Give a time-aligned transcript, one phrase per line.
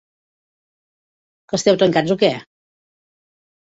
[1.51, 2.35] Que esteu tancats, o què?